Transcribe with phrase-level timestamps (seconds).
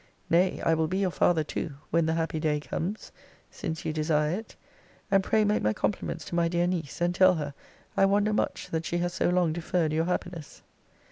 [0.31, 3.11] Nay, I will be your father too, when the happy day comes;
[3.51, 4.55] since you desire it:
[5.11, 7.53] and pray make my compliments to my dear niece; and tell her,
[7.95, 10.63] I wonder much that she has so long deferred your happiness.